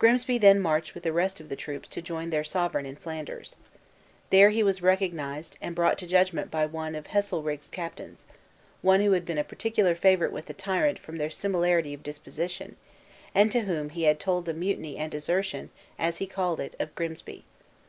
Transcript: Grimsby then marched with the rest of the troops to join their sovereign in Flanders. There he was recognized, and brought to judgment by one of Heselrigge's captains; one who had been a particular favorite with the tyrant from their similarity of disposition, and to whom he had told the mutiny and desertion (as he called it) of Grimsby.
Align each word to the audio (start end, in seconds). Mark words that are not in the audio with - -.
Grimsby 0.00 0.36
then 0.36 0.58
marched 0.58 0.94
with 0.94 1.04
the 1.04 1.12
rest 1.12 1.38
of 1.38 1.48
the 1.48 1.54
troops 1.54 1.88
to 1.90 2.02
join 2.02 2.30
their 2.30 2.42
sovereign 2.42 2.86
in 2.86 2.96
Flanders. 2.96 3.54
There 4.30 4.50
he 4.50 4.64
was 4.64 4.82
recognized, 4.82 5.56
and 5.62 5.76
brought 5.76 5.96
to 5.98 6.08
judgment 6.08 6.50
by 6.50 6.66
one 6.66 6.96
of 6.96 7.06
Heselrigge's 7.06 7.68
captains; 7.68 8.24
one 8.82 9.00
who 9.00 9.12
had 9.12 9.24
been 9.24 9.38
a 9.38 9.44
particular 9.44 9.94
favorite 9.94 10.32
with 10.32 10.46
the 10.46 10.54
tyrant 10.54 10.98
from 10.98 11.18
their 11.18 11.30
similarity 11.30 11.94
of 11.94 12.02
disposition, 12.02 12.78
and 13.32 13.52
to 13.52 13.60
whom 13.60 13.90
he 13.90 14.02
had 14.02 14.18
told 14.18 14.44
the 14.46 14.54
mutiny 14.54 14.96
and 14.96 15.12
desertion 15.12 15.70
(as 16.00 16.16
he 16.16 16.26
called 16.26 16.58
it) 16.58 16.74
of 16.80 16.92
Grimsby. 16.96 17.44